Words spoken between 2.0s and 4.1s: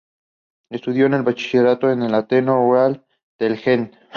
el Ateneo Real de Gent.